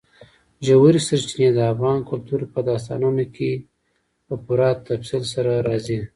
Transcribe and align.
ژورې 0.65 0.99
سرچینې 1.07 1.49
د 1.55 1.59
افغان 1.73 1.99
کلتور 2.09 2.41
په 2.53 2.59
داستانونو 2.69 3.25
کې 3.35 3.51
په 4.25 4.33
پوره 4.45 4.69
تفصیل 4.87 5.23
سره 5.33 5.51
راځي. 5.67 5.99